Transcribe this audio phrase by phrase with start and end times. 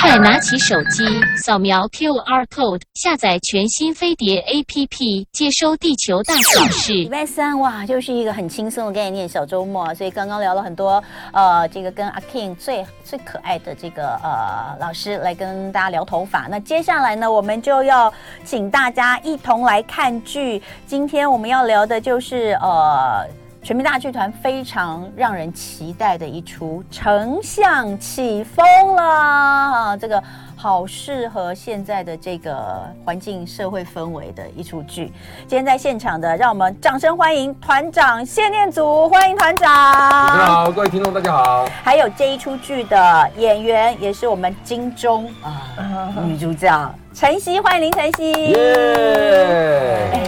[0.00, 1.04] 快拿起手机，
[1.36, 6.92] 扫描 QR code，下载全新飞碟 APP，接收地球大小事。
[6.92, 11.02] 礼拜三哇，就是一个很轻松的概念，小周末，所以刚刚聊了很多，
[11.32, 16.46] 呃，这个跟阿 King 最最可爱的这个呃老师来跟大家聊头发。
[16.48, 18.12] 那接下来呢，我们就要
[18.44, 20.62] 请大家一同来看剧。
[20.86, 23.26] 今天我们要聊的就是呃。
[23.66, 28.64] 全民大剧团非常让人期待的一出《丞相起风
[28.94, 30.22] 了》啊，这个
[30.54, 35.12] 好适合现在的这个环境、社会氛围的一出剧。
[35.48, 39.68] 今天在现场的，让我们掌声欢迎团长谢念祖，欢迎团长。
[39.68, 41.68] 大家好，各位听众，大家好。
[41.82, 48.30] 还有这一出剧的演员，也是我们金钟啊 女主角晨曦，欢迎林晨曦。
[48.30, 50.10] 耶！
[50.12, 50.22] 哎，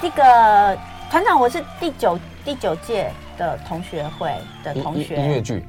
[0.00, 0.78] 这个
[1.10, 2.18] 团长，我是第九。
[2.50, 5.64] 第九届的同学会的同学，音乐剧。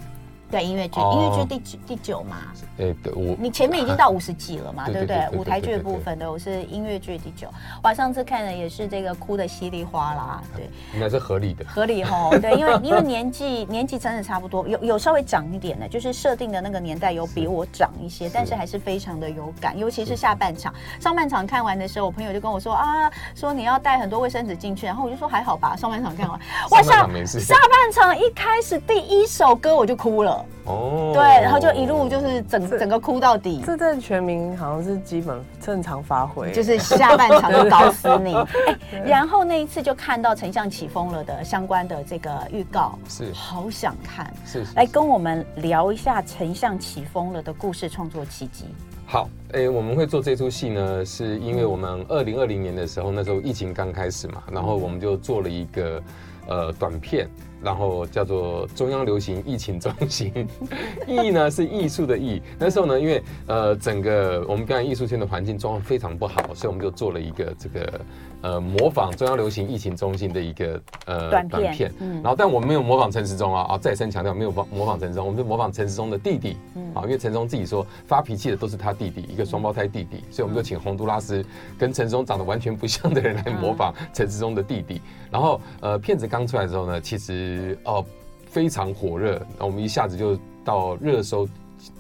[0.52, 2.38] 对音乐剧，音乐剧第九第九嘛？
[2.78, 4.86] 哎，对我你前面已经到五十几了嘛？
[4.88, 5.30] 对不对？
[5.32, 7.48] 舞台剧的部分的，我是音乐剧第九。
[7.84, 12.32] 哇，上次看的也是这个哭的稀里哗啦，对，应该是合理的，合理吼。
[12.42, 20.74] 对，因为因为年纪年纪真的差不多，有有稍微长一点的，就是设定的那个年代有比我长一些，但是还是非常的有感，尤其是下半场。
[21.00, 25.76] 上半场看完的时候，我朋友就跟我说啊，说你要带很多卫生纸进去，然后我就说还好吧。
[25.76, 26.40] 上半场看完，
[26.72, 27.08] 哇，下
[27.40, 30.41] 下半场一开始第一首歌我就哭了。
[30.66, 33.62] 哦，对，然后就一路就是整整个哭到底。
[33.66, 38.36] 这阵全民好像是基本正常发挥，就是下半场就搞死你。
[38.94, 44.32] 哎，然后那一次就看到《丞相起风了》的相关的这个预告，是好想看。
[44.46, 48.66] 是，是，来跟我们聊一下《丞相起风了》的故事创作契机。
[49.06, 56.02] 好，哎，我们会做这出戏呢，是因为我们二零二零年的时候，那时候疫情刚开始嘛，然后我们就做了一个
[56.48, 57.30] 呃短片。
[57.64, 60.34] 然后叫做中央流行疫情中心，
[61.08, 62.42] 艺呢是艺术的艺。
[62.58, 68.02] 那时候呢，因为呃整个我们表演艺术圈的环境状况非常不好，所以我们就做了一个这个。
[68.42, 81.46] 呃，模仿中央流行疫情中心的一个呃短片，嗯、然后但我们没有模仿陈时中啊啊，再三强调没有模模仿陈时中，我们就模仿陈时中的弟弟，嗯、啊，因为陈时中自己说发脾气的都是他弟弟，一个双胞胎弟弟，所以我们就请洪都拉斯
[81.78, 85.02] 跟陈时中长得完全不像的人来模仿陈时中的弟弟。
[85.30, 88.06] 然后呃，片子刚出来的时候呢，其实哦、呃、
[88.48, 90.36] 非常火热，我们一下子就
[90.66, 91.48] 到热搜，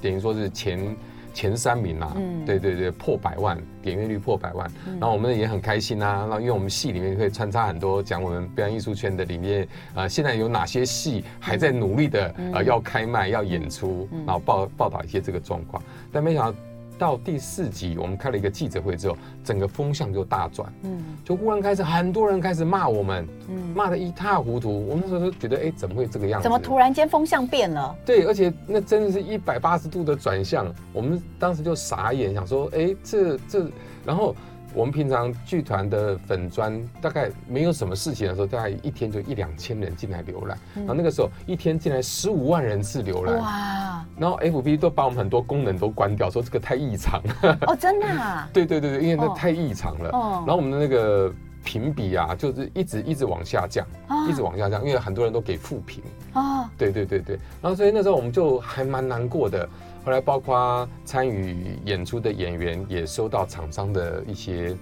[0.01, 0.95] 等于说是前。
[1.33, 6.19] 前三名啊，嗯、对对对，破百万点阅率破百万，嗯、然后我们也很开心啊。
[6.21, 15.81] 然后因为我们戏里面会穿插很多讲我们表演艺术圈的里面啊、呃，现在有哪些戏还在努力的、嗯、呃要开卖要演出，嗯、然后报报道一些这个状况，
[16.11, 16.57] 但没想到。
[17.01, 24.85] 到第四集，我们开了一个记者会之后，整个风向就大转，嗯，就忽然开始很多人开始骂我们，嗯，骂得一塌糊涂。
[24.85, 26.43] 我们那时候都觉得，哎，怎么会这个样子？
[26.43, 27.95] 怎么突然间风向变了？
[28.05, 33.67] 对，而且那真的是一百八十度的转向，我们当时就傻眼，想说，哎，这这，
[34.05, 34.35] 然后。
[34.73, 44.05] 我们平常剧团的粉砖大概没有什么事情的时候，大概一天就一两千人进来浏览，然后那个时候一天进来十五万人次浏览，哇！
[44.17, 47.57] 然后 FB 都把我们很多功能都关掉，说这个太异常了。
[47.67, 48.49] 哦，真的啊？
[48.53, 50.09] 对对对对，因为那太异常了。
[50.13, 50.43] 哦。
[50.47, 51.33] 然后我们的那个
[51.63, 53.85] 评比啊，就是一直一直往下降，
[54.29, 56.01] 一直往下降，因为很多人都给负评。
[56.33, 56.65] 哦。
[56.77, 59.67] 对对对对，然后所以那时候我们就还蛮难过的。
[60.03, 64.75] 后来，包括参与演出的演员也收到厂商的一些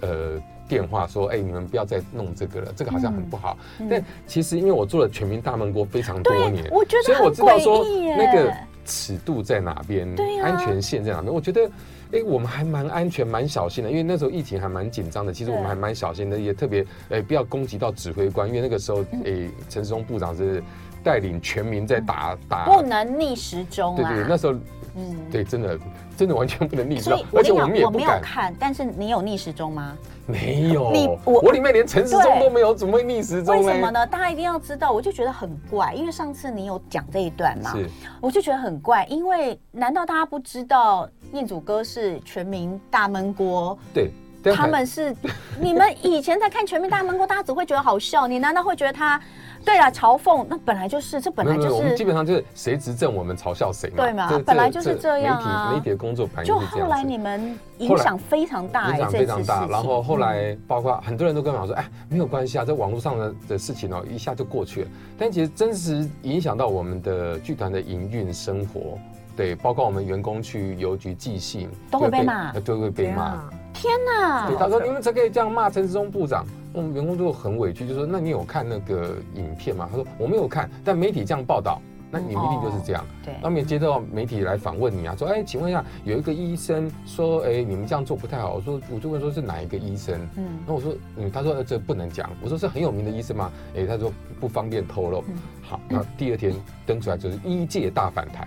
[0.00, 3.58] 呃电话，说：“哎，你们不要再弄这个了，这个好像很不好。
[3.80, 7.84] 嗯”但其实，因为我做了《全民大闷锅》非常多年，我觉得所以我知道说
[8.16, 8.50] 那个
[8.86, 11.32] 尺度在哪边，对啊、安全线在哪边。
[11.32, 11.70] 我觉得，
[12.12, 15.32] 哎，我们还蛮安全、蛮小心的，因为那时候疫情还蛮紧张的。
[15.32, 20.62] 其实我们还蛮小心的，也特别哎不要攻击到指挥官，因为那个时候哎陈时中部长是。
[21.02, 24.08] 带领全民在打打，不能逆时钟啊！
[24.08, 24.54] 对对，那时候，
[24.96, 25.78] 嗯，对，真的
[26.16, 27.24] 真的完全不能逆时钟。
[27.32, 29.96] 而且我们也不敢，我没有看，但是你有逆时钟吗？
[30.26, 33.56] 没有，你我我里面连陈时中都没有，怎么会逆时钟？
[33.56, 34.06] 为什么呢？
[34.06, 37.88] 大家一定要知道，我就觉得很怪，因为上次你有讲这一段嘛，是，
[38.20, 43.76] 我就觉得很怪，因为难道大家不知道念祖哥是全民大闷锅？
[43.92, 44.10] 对。
[44.56, 45.14] 他们是
[45.60, 49.20] 你们以前在看《全民大闷锅》，大家只会觉得好笑，你难道会觉得他？
[49.64, 51.70] 对啊，嘲讽那本来就是，这本来就是。
[51.70, 53.96] 我们基本上就是谁执政，我们嘲笑谁嘛。
[53.96, 54.42] 对嘛？
[54.44, 55.68] 本来就是这样啊。
[55.68, 59.66] 媒体媒体的工作本来就后来你们影响非常大，影响非常大。
[59.66, 64.88] 然后后来包括很多人都跟我说：“哎，没有关系啊，在网络上的的事情哦，一下就过去了。”
[65.18, 68.98] 但其实真实影响到我们的剧团的营运生活，
[69.36, 73.42] 对，包括我们员工去邮局寄信都会被骂，都会被骂。
[73.72, 74.46] 天哪！
[74.46, 81.80] 对，他说：“你们怎可以这样骂陈时中部长？”我们员工就很委屈，就说：“那你有看那个影片吗？”他说：“我没有看，但媒体这样报道，
[82.10, 83.04] 那你们一定就是这样。
[83.42, 88.54] 那没接到媒体来访问你啊，说，哎，请问一下，有一个医生说，哎，你们这样做不太好。
[88.54, 90.20] 我说，我就问说是哪一个医生？
[90.36, 92.30] 嗯，那我说，嗯，他说这不能讲。
[92.42, 93.50] 我说是很有名的医生吗？
[93.76, 95.24] 哎，他说不方便透露。
[95.28, 96.54] 嗯、好，那第二天
[96.86, 98.46] 登出来就是医界大反弹。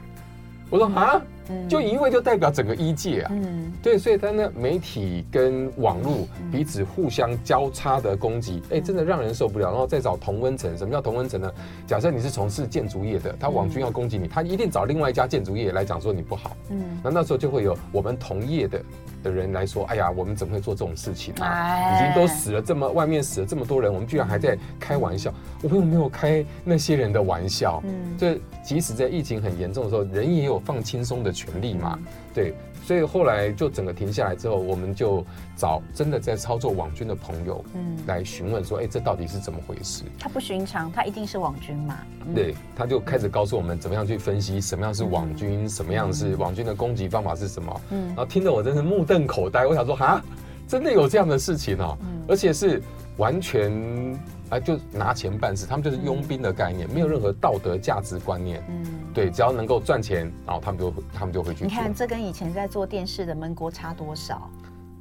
[0.69, 1.21] 我说啊，
[1.69, 9.69] 就一位就代表整个一界啊，嗯，对，所以他那，媒体跟网络彼此互相交叉的攻击，哎，真的让人受不了。
[9.69, 11.51] 然后再找同温层，什么叫同温层呢？
[11.85, 18.81] 假设你是从事建筑业的，他网军要攻击你，他一定找另外一家建筑业来讲说你不好，嗯，那那时候就会有我们同业的
[19.23, 21.95] 的人来说，哎呀，我们怎么会做这种事情啊？
[21.95, 25.31] 已经都死了这么，外面死了这么多人，我们居然还在开玩笑，
[25.61, 27.83] 我们有没有开那些人的玩笑？
[27.85, 30.55] 嗯，这即使在疫情很严重的时候，人也有。
[30.65, 31.99] 放轻松的权利嘛，
[32.33, 32.55] 对，
[32.85, 35.23] 所以后来就整个停下来之后，我们就
[35.57, 40.03] 找真的在操作网军的朋友，嗯，来询问说，哎，这到底是怎么回事？
[40.17, 41.99] 他不寻常，他一定是网军嘛？
[42.33, 47.81] 对，他就开始告诉我们怎么样去分析什么样是网军，什么样是网军的攻击方法是什么。
[47.91, 50.23] 嗯，然后听得我真是目瞪口呆，我想说，哈，
[50.67, 51.97] 真的有这样的事情哦，
[52.29, 52.81] 而且是
[53.17, 54.17] 完全。
[54.49, 58.63] 啊，就拿钱办事，他们就是佣兵的概念，嗯、没有任何道德价值观念。
[58.69, 61.63] 嗯，对，只要能够赚钱，然后他们就他们就会去。
[61.63, 64.49] 你看，这跟以前在做电视的焖国差多少？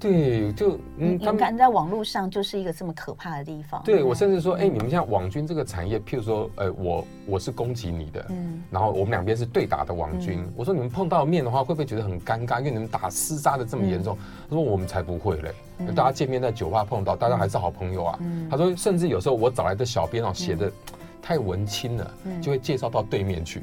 [0.04, 3.82] 对，就嗯，他们在网络上就是一个这么可怕的地方。
[3.82, 12.58] 对，我甚至说，哎，你们像网军这个产业，譬如说，呃，我我是攻击你的，嗯，然后我们两边是对打的网军，我说你们碰到面的话，会不会觉得很尴尬？
[12.58, 14.14] 因为你们打厮杀的这么严重，
[14.50, 15.54] 他说我们才不会嘞，
[15.94, 18.18] 大家见面在酒吧碰到，大家还是好朋友啊。
[18.50, 20.70] 他说，甚至有时候我找来的小编哦，写的
[21.22, 22.10] 太文青了，
[22.42, 23.62] 就会介绍到对面去。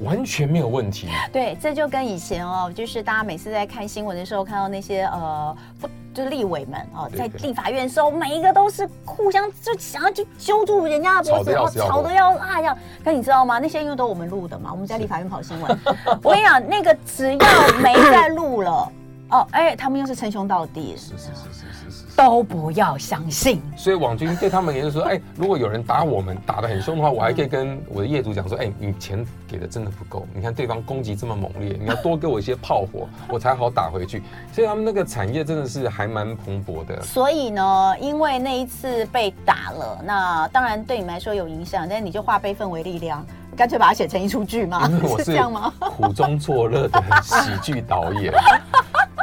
[0.00, 1.08] 完全没有问题。
[1.32, 12.76] 对，这就跟以前哦，就是大家每次在看新闻的时候，看到那些呃，不，就是立委们哦，在立法院的时候，每一个都是互相就想要去揪住人家的脖子，然后吵得要啊要！
[13.04, 13.58] 可你知道吗？
[13.58, 15.78] 那些因为都我们录的嘛，我们在立法院跑新闻。
[16.22, 17.38] 我跟你讲，那个只要
[17.82, 18.92] 没在录了
[19.30, 20.96] 哦，哎，他们又是称兄道弟。
[20.96, 22.06] 是是是是是。
[22.16, 34.22] 都不要相信，所以网军对他们也就是说，哎，如果有人打我们打得很凶的话，我还可以跟我的业主讲说，哎，你钱给的真的不够，你看对方攻击这么猛烈，你要多给我一些炮火，我才好打回去。
[34.50, 37.02] 所以他们那个产业真的是还蛮蓬勃的。
[37.02, 43.22] 所以呢，因为那一次被打了，那当然对你们来说有影响，但是你就化悲愤为力量，
[43.54, 45.70] 干脆把它写成一出剧嘛，因 为我是这样吗？
[45.80, 48.32] 苦中作乐的喜剧导演。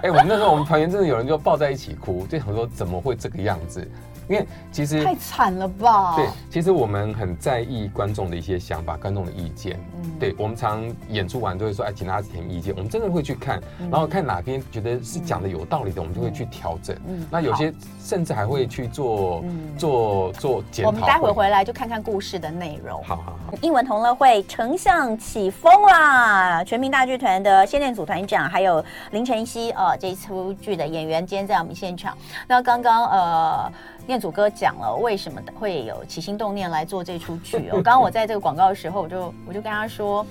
[0.04, 3.90] 哎，我那时候我们团员真的有人就抱在一起哭，就想说怎么会这个样子？
[4.28, 6.16] 因为其实太惨了吧？
[6.16, 9.80] 对，其实我们很在意观众的一些想法、观众的意见。
[10.02, 12.74] 嗯，对，我们常演出完都会说，哎，请大家填意见。
[12.76, 13.62] 我们真的会去看，
[13.92, 16.96] 然后看哪边觉得是讲的有道理的，我们就会去调整。
[17.08, 19.44] 嗯，那有些甚至还会去做
[19.78, 20.90] 做做检讨。
[20.90, 23.04] 我们待会回来就看看故事的内容。
[23.04, 23.58] 好好好。
[23.62, 26.64] 英文同乐会丞相起风啦！
[26.64, 32.18] 全民大剧团的谢念组团长还有林晨曦呃，这一出剧的演员今天在我们现场。
[32.48, 33.72] 那刚刚呃。
[34.06, 37.80] 念祖哥讲了为什么会有起心动念来做这出剧哦。
[37.84, 40.26] 刚刚我在这个广告的时候，我就我就跟他说，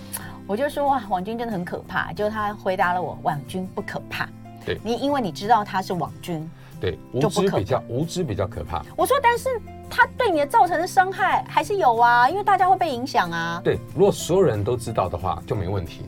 [0.47, 2.13] 我就说哇，网军真的很可怕。
[2.13, 4.29] 就他回答了我，网军不可怕。
[4.65, 6.49] 对，你因为你知道他是网军，
[6.81, 8.83] 对，无知比较无知比较可怕。
[8.97, 9.49] 我说，但是
[9.89, 13.61] 他对你的造成的伤害还是有啊，因为大家会被影响啊。
[13.65, 16.05] 对，如果所有人都知道的话，就没问题。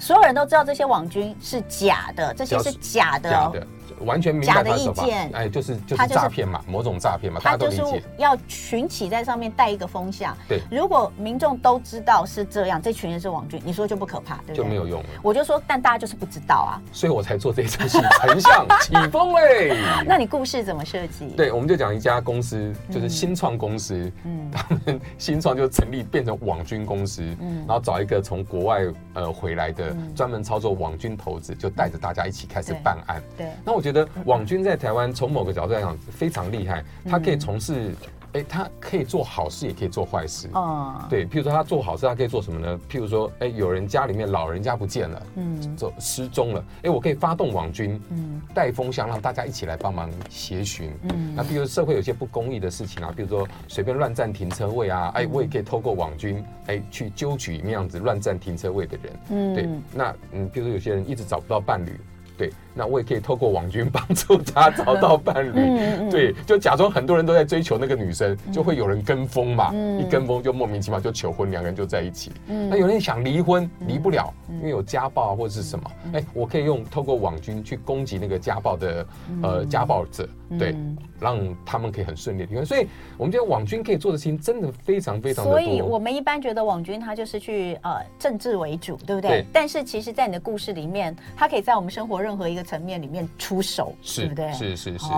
[0.00, 3.30] 所有人都知道这些网军是假的，这些是假的。
[3.30, 3.66] 假的。
[4.04, 8.02] 完全明白他的意见，哎，就是就是诈骗嘛，某种诈骗嘛，大家都理解。
[8.18, 10.60] 要群起在上面带一个风向，对。
[10.70, 14.56] 如果民众都知道是这样，这群人是网军，你说就不可怕，对不对？
[14.56, 15.08] 就没有用了。
[15.22, 20.02] 我就说，但大家就是不知道啊，所以我才做这一出戏，丞相起风哎。
[20.06, 21.26] 那你故事怎么设计？
[21.36, 28.82] 对，我们就讲一家公司，就是新创公司，嗯，他们新创就成立变成网军公司，嗯，然后找一个从国外
[29.14, 33.22] 呃回来的专门操作网军头子，就带着大家一起开始办案。
[33.36, 33.91] 对，那我觉得
[34.24, 37.94] 网军在在台湾，从某个角度来讲非常厉害，他可以从事，
[38.32, 40.48] 哎、欸，他可以做好事，也可以做坏事。
[40.54, 42.80] 哦，对，譬如说他做好事，他可以做什么呢？
[42.88, 50.90] 譬如说，哎、欸，有人家里面老人家不见了，嗯，走失踪了，哎、欸，我可以发动网军，嗯，带风向，让大家一起来帮忙协寻。
[51.02, 59.12] 嗯，那比如社会有些不公义的事情啊，比如说随便乱占停车位啊，哎、欸，我也可以透过网军，哎、欸，去揪取那样子乱占停车位的人。
[59.28, 62.00] 嗯，对，那嗯，比如说有些人一直找不到伴侣。
[62.34, 65.52] 对，那我也可以透过网军帮助他找到伴侣。
[65.54, 69.70] 嗯、对，就假装很多人都在追求那个女生，嗯、就会有人跟风嘛。
[69.72, 72.32] 嗯、一跟风就莫名其妙就求婚，两个人就在一起。
[72.48, 75.90] 嗯、那有人想离婚，离不了，嗯、因为有家暴或者是什么。
[76.14, 79.06] 哎、欸，我可以用透过网军去攻击那个家暴的
[79.42, 80.74] 呃家暴者，对，
[81.20, 82.64] 让他们可以很顺利离婚。
[82.64, 82.86] 所以
[83.16, 85.60] 我们觉得网军可以做的事情真的非常非常的多。
[85.60, 89.30] 所以我们一般觉得网军他就是去呃政治为主，对不对？
[89.30, 89.46] 对。
[89.52, 94.52] 但是其实，在你的故事里面，他可以在我们生活任何一个层面里面出手，是对不对？
[94.52, 95.10] 是是是是。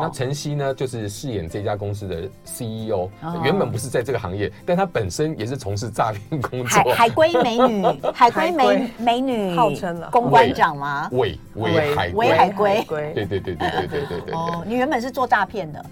[0.00, 3.08] 那晨曦呢，就是饰演这家公司的 CEO，
[3.42, 6.82] 原本不是在这个行业，但他本身也是从事诈骗工作。
[6.82, 11.08] 海海归美女， 海归美美女，号称了公关长吗？
[11.12, 14.34] 伪伪海伪海归，对对对对对对对对。
[14.34, 15.84] 哦，你原本是做诈骗的。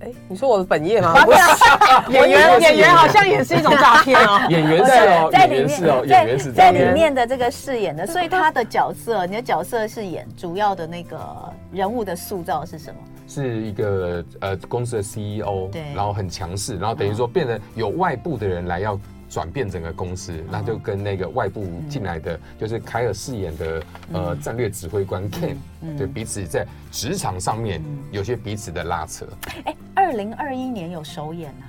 [0.00, 1.14] 哎，你说我的本业吗？
[1.24, 4.46] 不是，演员演员好像也是一种诈骗 哦。
[4.50, 11.18] 演员是哦，在里面是哦，演员是在里面的这个饰演的，所以他的角色，你的角色是演主要的那个
[11.72, 13.00] 人物的塑造是什么？
[13.26, 18.98] 是一个呃公司的 CEO，对，然后很强势，然后等于说变得有外部的人来要。
[19.28, 25.56] 转变整个公司，那就跟那个外部进来的，就是凯尔饰演的呃战略指挥官 Ken，
[25.98, 29.26] 对彼此在职场上面有些彼此的拉扯。
[29.64, 31.66] 哎，二零二一年有首演啊？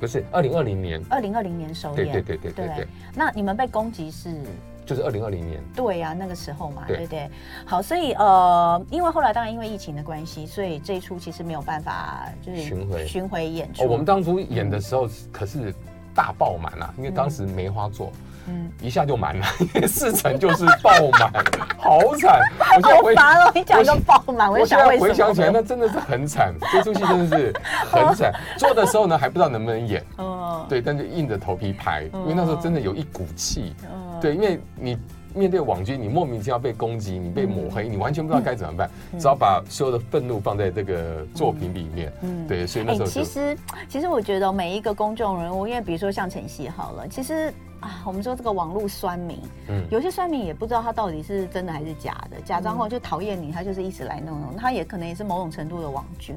[0.00, 1.00] 不是，二零二零年。
[1.08, 2.12] 二零二零年首演。
[2.12, 2.86] 对对对对对。
[3.14, 4.42] 那你们被攻击是？
[4.84, 5.60] 就是二零二零年。
[5.74, 7.30] 对呀，那个时候嘛，对不对？
[7.64, 13.84] 好，所以呃，因为后来当然因为疫情的关系，所以这一出其实没有办法就是巡回巡回演出。
[13.84, 15.72] 我们当初演的时候可是。
[16.16, 16.92] 大爆满啊！
[16.96, 18.10] 因为当时梅花座，
[18.48, 21.30] 嗯，一下就满了， 因为四层就是爆满，
[21.78, 22.40] 好惨！
[22.58, 23.52] 我好烦哦！
[23.54, 26.54] 你讲就爆满，我现在回想起来，那真的是很惨。
[26.72, 27.52] 这出戏真的是
[27.90, 28.32] 很惨。
[28.58, 33.74] 做的时候呢，还不知道能不能演，哦，对，但就硬着头皮拍，因为那时候真的有一股气，
[34.20, 34.98] 对，因为你。
[35.36, 42.12] 面对网军，你莫名其妙被攻击，你被抹黑，你完全不知道该怎么办，只好把所有的愤怒放在这个作品里面。
[42.22, 43.56] 嗯，对，所以那时候其实
[43.88, 49.38] 其实我觉得每一个公众人物，因为比如说像晨曦好了，其实啊，我们说这个网络酸民，
[49.68, 56.34] 嗯，有些酸民也不知道他到底是真的还是假的，假装后就讨厌你，他就是一直来弄弄，他也可能也是某种程度的网军。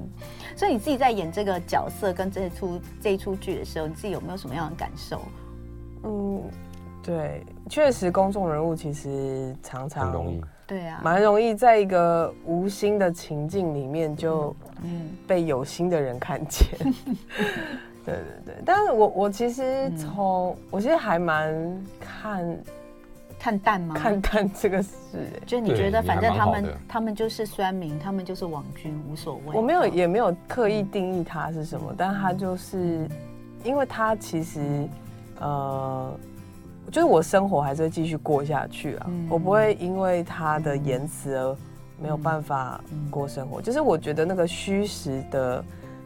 [0.57, 5.21] 所以你自己在演这个角色跟这出这一出剧的时候，你自己有没有什么样的感受？
[6.03, 6.43] 嗯。
[7.09, 15.09] 对，确实，公众人物其实常常容易，对啊，蛮容易在一个无心的情境里面就嗯。
[15.25, 16.67] 被有心的人看见。
[18.05, 22.57] 对对对，但是我我其实从我其实还蛮看
[23.39, 23.95] 看淡吗？
[23.95, 24.91] 看淡这个事，
[25.47, 29.55] 就你觉得反正他们他们就是酸民，他们就是网军，无所谓。
[29.55, 33.09] 我没有也没有刻意定义他是什么，但他就是
[33.63, 34.87] 因为他其实
[35.39, 36.15] 呃。
[36.89, 41.55] 就是我生活还是会继续过下去啊，嗯、我不会因为他的言辞而
[42.01, 43.61] 没有办法过生活。
[43.61, 45.63] 嗯、就是我觉得那个虚实的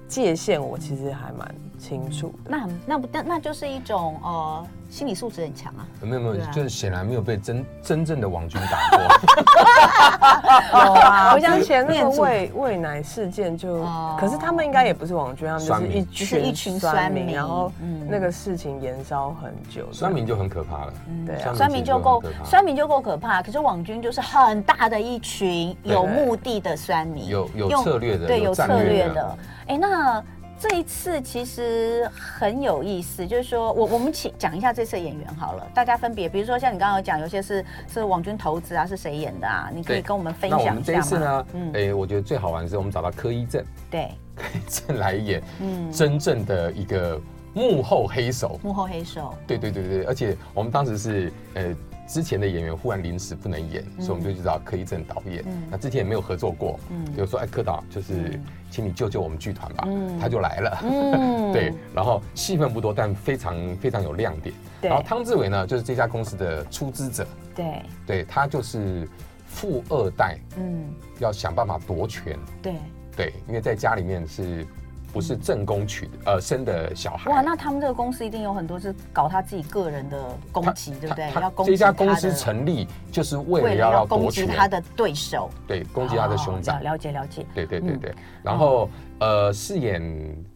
[0.08, 2.50] 界限，我其实还蛮清楚的。
[2.50, 4.66] 那那不那那就是一种呃。
[4.94, 5.82] 心理素质很强啊！
[6.02, 9.00] 没有没有，就是显然没有被真真正的网军打过。
[10.86, 13.84] 有啊，我想前那个喂喂奶事件就，
[14.20, 17.72] 可是他们应该也不是网军，他们就是一群酸民，然后
[18.08, 19.92] 那个事情延烧很久。
[19.92, 20.94] 酸民就很可怕了，
[21.26, 29.38] 对，酸民就够酸民就够可怕，可是网军就是很大的一群有目的的酸民，有有策略的，对，有策略的。
[29.66, 30.24] 哎，那。
[30.64, 39.70] 这一次其实很有意思，就是说我我们请讲一下这次的演员好了，大家分别，比如说像你刚刚有讲，有些是是网军投资啊，是谁演的啊？
[39.76, 40.72] 你可以跟我们分享一下吗？
[40.72, 47.20] 那我们这一次呢，嗯，哎，我觉得最好玩的是我们找到柯一正，对， 柯一正来演，嗯，真正的一个
[47.54, 51.76] 幕后黑手，幕后黑手，对对对对，而且我们当时是呃。
[52.08, 55.44] 之前的演员忽然临时不能演，所以我们就去找柯一正导演。
[55.70, 56.80] 那之前也没有合作过，
[57.18, 59.88] 就说：“哎，柯导，就是请你救救我们剧团吧。”
[60.20, 60.78] 他就来了，
[61.54, 61.74] 对。
[61.94, 64.54] 然后戏份不多，但非常非常有亮点。
[64.82, 69.08] 然后汤志伟呢，就是这家公司的出资者，对，对他就是
[69.48, 70.86] 富二代，嗯，
[71.20, 72.74] 要想办法夺权，对，
[73.16, 74.66] 对，因为在家里面是。
[75.14, 77.30] 不是正宫娶的，呃，生的小孩。
[77.30, 81.32] 哇，那他们这个公司一定有很多是搞他自己个人的攻击，对不对？
[81.40, 86.82] 要攻击这家公司成立就是为了要要攻击他的对手，对，攻击他的兄长。
[86.82, 87.46] 了解了解。
[87.54, 88.16] 对对对对。
[88.42, 88.90] 然后
[89.20, 90.02] 呃，饰演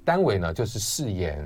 [0.08, 1.38] 单伟呢，就是饰演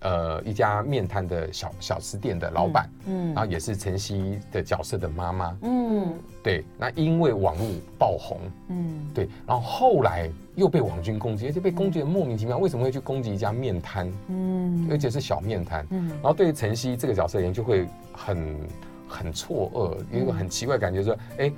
[0.00, 6.12] 呃一家面摊的小小吃店的老板，嗯，然后也是晨曦的角色的妈妈，嗯，
[6.42, 6.62] 对。
[6.78, 7.66] 那因为网络
[7.98, 10.30] 爆红，嗯，对，然后后来。
[10.56, 12.58] 又被网军攻击，而且被攻击的莫名其妙。
[12.58, 14.12] 为什么会去攻击一家面摊？
[14.28, 15.86] 嗯，而且是小面摊。
[15.88, 18.58] 嗯，然后对于晨曦这个角色而言，就会很
[19.08, 21.50] 很错愕，有一个很奇怪的感觉，说：哎，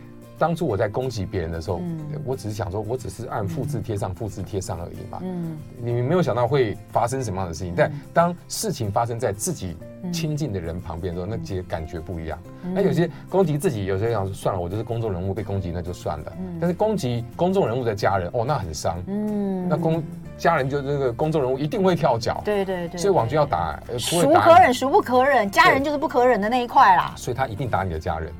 [0.42, 1.80] 当初我在攻击别人的时候，
[2.24, 5.20] 我只是想说，我只是按复制贴上、复制贴上而已嘛。
[5.22, 7.72] 嗯，你没有想到会发生什么样的事情。
[7.76, 9.76] 但当事情发生在自己
[10.12, 12.36] 亲近的人旁边的时候，那其实感觉不一样。
[12.74, 16.32] 那有些攻击自己，有些想说算了，我就是公众人物被攻击，那就算了。
[16.60, 19.00] 但是攻击公众人物的家人，哦，那很伤。
[19.06, 20.02] 嗯，那公
[20.36, 22.42] 家人就这个公众人物一定会跳脚。
[22.44, 22.98] 对对对。
[22.98, 27.14] 所以网军要打，孰可忍孰不可忍，家人就是不可忍的那一块啦。
[27.16, 28.32] 所以他一定打你的家人。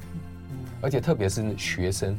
[0.83, 2.19] 而且特别是学生，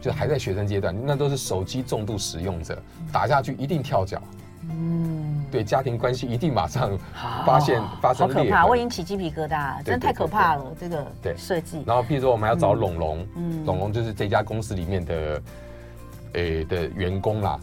[0.00, 2.76] 就还在学生阶段，那都是手机重度使用者，
[3.12, 4.20] 打下去一定跳脚。
[4.68, 6.98] 嗯，对，家庭关系一定马上
[7.46, 8.44] 发现发生裂痕。
[8.44, 8.66] 好可怕！
[8.66, 10.64] 我已经起鸡皮疙瘩，真的太可怕了。
[10.78, 11.82] 这个对设计。
[11.86, 13.26] 然后，譬如说，我们要找龙龙，
[13.64, 15.42] 龙龙就是这家公司里面的，
[16.34, 17.58] 诶的员工啦。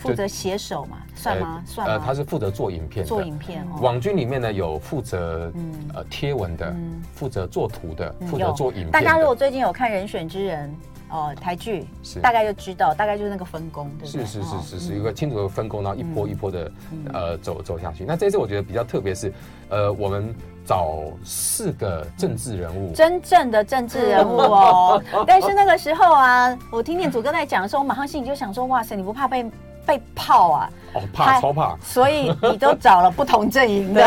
[0.00, 1.62] 负责写手嘛，算吗？
[1.66, 1.86] 算。
[1.86, 3.04] 呃，他是负责做影片。
[3.04, 3.66] 做影片。
[3.80, 5.52] 网军里面呢，有负责
[5.94, 6.74] 呃贴文的，
[7.14, 8.90] 负责做图的，负责做影片。
[8.90, 10.74] 大家如果最近有看《人选之人》
[11.14, 11.86] 哦，台剧，
[12.22, 14.24] 大概就知道，大概就是那个分工，对不对？
[14.24, 16.72] 是是是是是，一个清楚的分工，然后一波一波的
[17.12, 18.04] 呃走走下去。
[18.04, 19.32] 那这次我觉得比较特别是，
[19.68, 25.02] 呃，我们找四个政治人物，真正的政治人物哦。
[25.26, 29.44] 但是那个时候啊，我听念祖哥在讲的时候，我马上心里就想说，哇塞，你不怕被？
[29.86, 30.70] 被泡啊！
[30.92, 34.02] 哦，怕超怕，所以你都找了不同阵营的。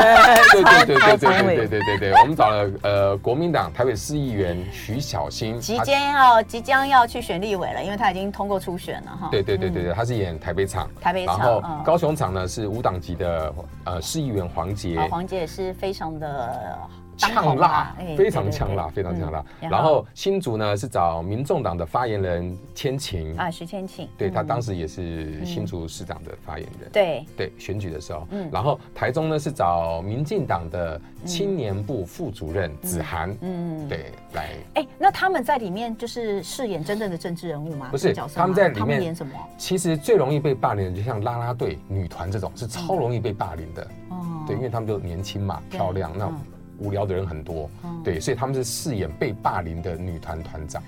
[0.51, 9.29] 对对对对对对对对对，我们找了呃国民党台北市议员徐小新，即将要即将要去选立委了，因为他已经通过初选了哈。
[9.31, 11.39] 对对对对对，他是演台北场，台北场。
[11.39, 13.53] 然后高雄场呢是无党籍的
[13.85, 16.77] 呃市议员黄杰，黄杰也是非常的。
[17.17, 19.43] 呛辣，非常呛辣，非常呛辣。
[19.61, 26.89] 然后新竹呢是找民众党的发言人千晴啊，徐千晴，对，他当时也是新竹市长的发言人。
[26.91, 28.49] 对对，选举的时候，嗯。
[28.51, 34.49] 然后台中呢是找民进党的青年部副主任子涵，嗯，对，来。
[34.75, 37.87] 哎，那他们在里面就是饰演真正的政治人物吗？
[37.91, 39.33] 不是，他们在里面演什么？
[39.57, 43.87] 其实最容易被霸凌的，就像拉拉队女团这种，是超容易被霸凌的。
[44.09, 46.31] 哦，对，因为他们就年轻嘛，漂亮，那。
[46.83, 47.69] 无聊的人很多，
[48.03, 50.83] 对，所以他们是饰演被霸凌的女团团长。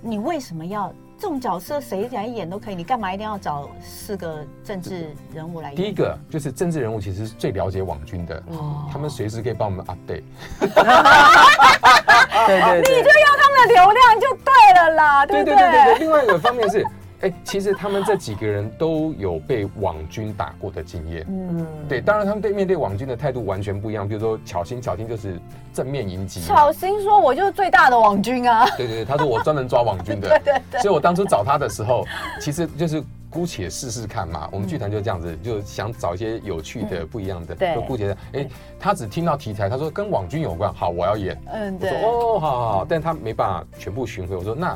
[0.00, 1.80] 你为什么要这种角色？
[1.80, 5.76] 谁来演都可以，你干嘛一定要找四个政治人物来演？
[5.76, 8.42] 第一个就是政治人物，其实是最了解网军的，
[8.90, 10.22] 他们随时可以帮我们 update。
[12.46, 15.98] 对对，你就要他们的流量就对了啦，对对对对。
[15.98, 16.86] 另外一个方面是。
[17.20, 21.26] 哎，其实他们这几个人都有被网军打过的经验。
[21.28, 24.08] 嗯，对，当然他们对面对网军的态度完全不一样。
[24.08, 25.38] 比如说巧心，巧心就是
[25.74, 26.40] 正面迎击。
[26.40, 30.28] 巧心说：“我就是最大的网军啊。”对对对，他说：“我专门抓网军的。
[30.42, 30.80] ”对对对。
[30.80, 32.06] 所以我当初找他的时候，
[32.40, 34.48] 其实就是姑且试试看嘛。
[34.50, 37.54] 我们剧团就这样子，就想找一些有趣的、不一样的。
[37.54, 37.74] 对。
[37.74, 41.38] 就姑且，哎，他只听到题材，他说跟网军有关，好，我要演。
[41.52, 41.90] 嗯，对。
[41.90, 44.34] 我说：“哦，好好好。”但他没办法全部巡回。
[44.34, 44.74] 我说：“那。”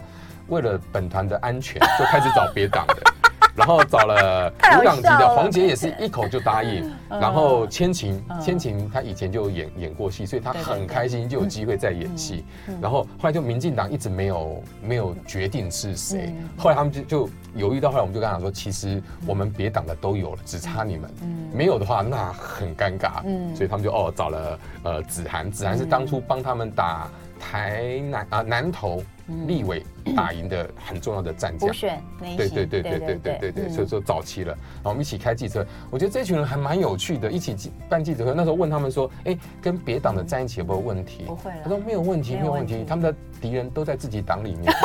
[0.48, 2.96] 为了本团的安全，就开始找别党的，
[3.56, 6.90] 然后找了无党籍的黄杰，也是一口就答应。
[7.08, 12.44] 然后千晴，千晴他以前就演演过戏，所以他很开心就有机会再演戏。
[12.80, 21.08] 然后后来就民进党一直没有没有决定是谁，后来他们就就犹豫到后来，我们就跟他讲说，其实我们别党的都有了，只差你们。
[21.52, 23.22] 没有的话那很尴尬。
[23.54, 27.08] 所以他们就哦找了呃子涵，子涵是当初帮他们打
[27.50, 29.02] 台南啊南投。
[29.46, 29.82] 立委
[30.14, 38.34] 打赢的很重要的战将，选对对对对对对对对，所以说早期了，然后我们一起开记者会，我觉得这群人还蛮有趣的，一起办记者会。
[38.36, 41.24] 那时候问他们说，哎，跟别党的在一起有没有问题？
[41.26, 44.70] 不会，他说没有问题，没有问题，他们的敌人都在自己党里面。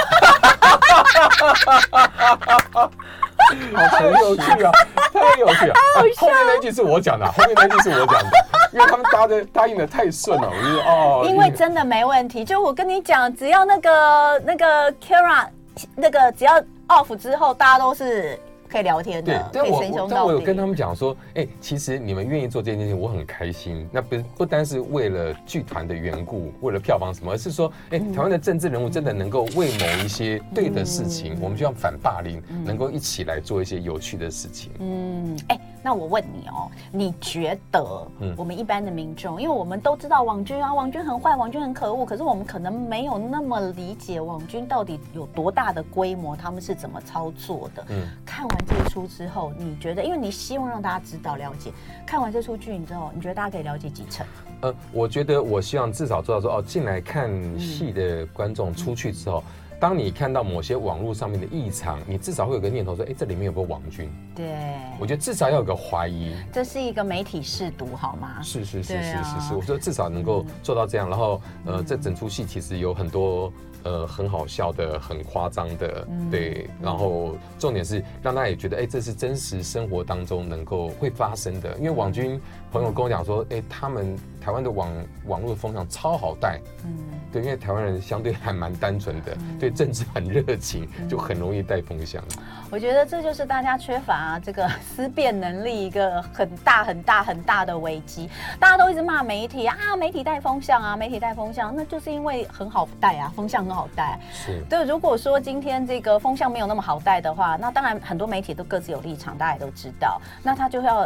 [3.76, 4.72] 好有趣啊，
[5.12, 5.76] 太有趣了！
[6.16, 8.30] 后面那句是我讲的，后面那句是我讲的，
[8.74, 11.26] 因为他们答的答应的太顺了， 我就说哦。
[11.28, 15.48] 因为真的没问题，就我跟你讲，只要那个那个 Kara
[15.96, 18.40] 那个只要 off 之后，大家都是。
[18.72, 23.90] 可以聊天的，对，我但我有跟他们讲说，哎，其实你们愿意做这件事情，我很开心。
[23.92, 34.72] 那不不单是为了剧团的缘故，为了票房什么，而是说，哎，台湾的政治人物真的能够为某一些对的事情，我们就要反霸凌，能够一起来做一些有趣的事情。
[34.78, 47.86] 嗯，哎，那我问你哦，你觉得我们一般的民众，因为我们都知道网军啊，网军很坏，网军很可恶，可是我们可能没有那么理解网军到底有多大的规模，他们是怎么操作的。
[47.90, 48.60] 嗯，看完。
[48.70, 50.04] 这出之后，你觉得？
[50.04, 51.72] 因为你希望让大家知道、了解。
[52.06, 54.26] 看完这出剧之后，你觉得大家可以了解几成？
[54.62, 59.44] 呃，我觉得我希望至少做到说，哦，进来看戏的观众出去之后，
[59.80, 64.12] 当你看到某些网络上面的异常，你至少会有个念头说，哎，这里面有没有网军？
[64.36, 64.54] 对，
[65.00, 66.36] 我觉得至少要有个怀疑。
[66.52, 68.42] 这是一个媒体试读，好吗？
[68.42, 71.10] 是是是是是是，我说至少能够做到这样。
[71.10, 73.52] 然后，呃，这整出戏其实有很多。
[73.84, 76.70] 呃，很好笑的，很夸张的，嗯、对。
[76.82, 81.78] 然后重点是让大家也觉得，哎，这是真实生活当中能够会发生的。
[81.78, 82.38] 因为网军
[82.74, 84.90] 朋友跟我讲说，哎，他们台湾的网
[85.28, 86.98] 网络的风向超好带，嗯，
[87.32, 92.24] 对，因为台湾人相对还蛮单纯的，嗯、对政治很热情，就很容易带风向。
[92.72, 98.30] 我觉得这就是大家缺乏这个思辨能力一个很大很大很大的危机。
[98.60, 103.60] 大家都一直骂媒体啊，媒体带风向啊，媒体带风向，那就是因为很好带啊，风向。
[103.60, 104.86] 很好带，是对。
[104.86, 110.22] 如果说今天这个风向没有那么好带的话，那当然很多媒体都各自有立场，大家也都知道。
[110.42, 111.06] 那他就要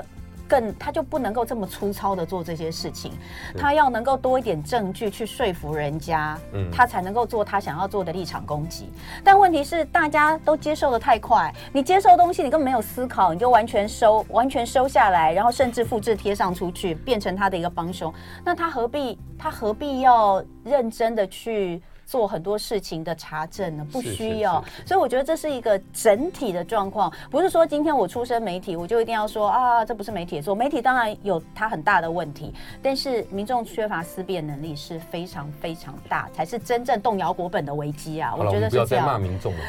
[0.54, 3.12] 更，他就不能够这么粗糙的做这些事情，
[3.58, 8.88] 他要能够多一点证据去说服人家，嗯，他才能够做他想要做的立场攻击。
[9.24, 18.14] 但问题是，大家都接受的太快，你接受东西，你根本没有思考，你就完全收，完全收下来，然后甚至复制贴上出去，变成他的一个帮凶。
[18.46, 21.82] 那他何必，他何必要认真的去？
[22.14, 38.36] 做很多事情的查证呢，不需要，所以我觉得这是一个整体的状况，不是说今天我出身媒体，我就一定要说啊，这不是媒体做，媒体当然有它很大的问题，但是民众缺乏思辨能力是非常非常大，才是真正动摇国本的危机啊！
[38.38, 38.86] 我觉得是这样。
[38.86, 39.60] 不要再骂民众了，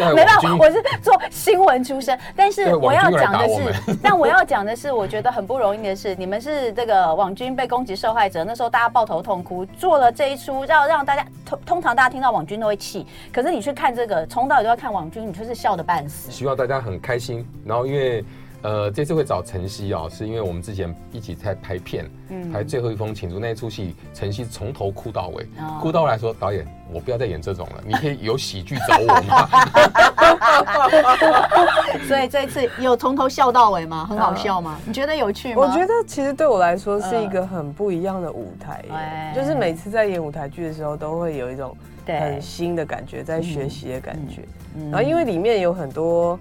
[0.16, 11.04] 没办法，我是做新闻出身，但是我要讲的是，但我要讲的是，我觉得很不容易的是，你们是这个网军被攻击受害者，那时候大家抱头痛哭，做了这一出，要让。
[11.10, 16.30] 大家通通常大家听到网军都会气，可是你去看这个，从到尾都要看网军，你就是笑的半死。
[16.30, 17.44] 希望大家很开心。
[17.64, 18.24] 然后因为
[18.62, 29.48] 呃这次会找晨曦哦，是因为我们之前一起在拍片，嗯，拍最后一封情书那一出戏，晨曦从头哭到尾，哦、哭到尾来说导演，我不要再演这种了，你可以有喜剧找我吗？
[32.06, 34.06] 所以这次有从头笑到尾吗？
[34.08, 34.78] 很好笑吗？
[34.84, 35.62] 你觉得有趣吗？
[35.62, 41.74] 我觉得其实对我来说是一个很不一样的舞台，呃、就是每次在演舞台剧的时候，都会有一种
[42.06, 44.42] 很新的感觉，在学习的感觉。
[44.90, 46.38] 然后因为里面有很多。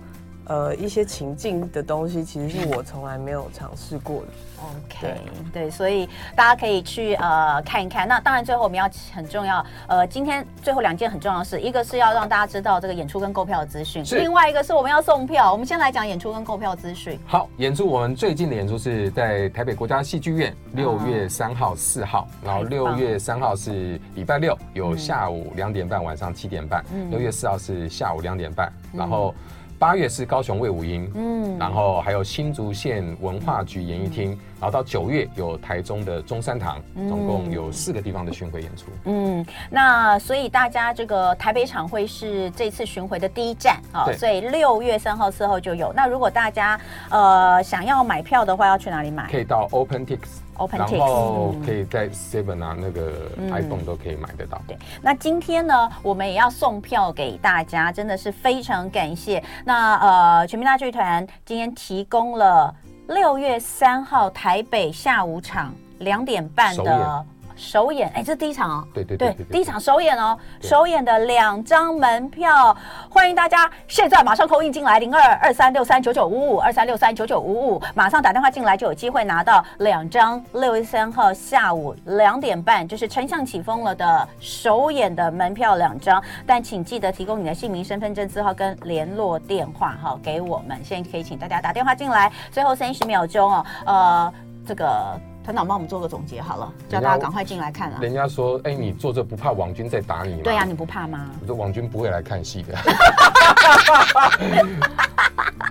[0.50, 4.28] 呃，一些情境的东西，其实是我从来没有尝试过的。
[4.60, 5.16] OK，对，
[5.54, 8.08] 对，所以大家可以去呃看一看。
[8.08, 15.52] 那当然，最后我们要很重要，呃，今天最后两件很重要的事，一个是要让大家知道这个演出跟购票的资讯，另外一个是我们要送票。
[15.52, 17.18] 我们先来讲演出跟购票资讯。
[17.28, 26.82] 好，演出我们最近的演出是在台北国家戏剧院，六月三号、四号，嗯、然后六月三号是礼拜六，有下午两点半，晚上七点半；
[27.12, 29.32] 六、嗯、月四号是下午两点半，然后。
[29.80, 38.86] 八月是高雄魏武营，嗯，然后还有新竹县文化局演艺厅，嗯、然后到九月有台中的中山堂，嗯、总共有四个地方的巡回演出。
[39.06, 45.94] 嗯，那所以大家这个台北场会是这次巡回的第一站啊，对所以六月三号、四号就有。
[45.94, 49.30] 那如果大家呃想要买票的话，要去哪里买？
[49.32, 50.20] 可以到 OpenTix。
[50.60, 54.62] Open 然后可以在 Seven 啊，那个 iPhone 都可以买得到。
[54.68, 59.42] 对，那今天呢，我们也要送票给大家，真的是非常感谢。
[59.64, 62.76] 那呃，全民大剧团今天提供了
[63.10, 67.26] 六月三号台北下午场两点半的。
[67.60, 68.88] 首演，哎，这是第一场哦。
[68.94, 72.76] 对对对，对，第一场首演哦，首演的两张门票，
[73.10, 90.80] 欢迎大家现在马上扣印进来，零二二三六三九九五五二三六三九九五五，马上打电话进来就有机会拿到两张六月三号下午两点半，就是《丞相起风了》的首演的门票两张，但请记得提供你的姓名、身份证字号跟联络电话哈，给我们。
[90.84, 94.34] 现在可以请大家打电话进来，最后三十秒钟哦，呃，
[94.66, 95.20] 这个。
[95.50, 97.98] 团长帮我们做个总结好了，叫大家赶快进来看啊！
[98.00, 100.42] 人家说，哎，你坐这不怕网军在打你吗？
[100.44, 101.26] 对呀，你不怕吗？
[101.42, 102.78] 我说网军不会来看戏的。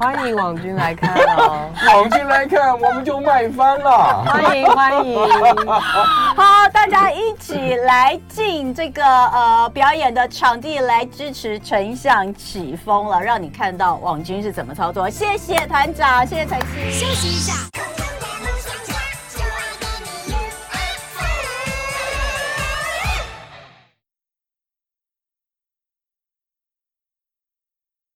[0.01, 1.71] 欢迎网军来看哦！
[1.95, 4.25] 网军来看，我们就卖翻了。
[4.25, 5.17] 欢迎欢迎！
[5.71, 15.09] 好，大家一起来进这个呃表演的场地来支持丞相起风了，让你看到网军是怎么操作。
[15.09, 16.91] 谢谢团长，谢谢晨曦。
[16.91, 17.53] 休息一下。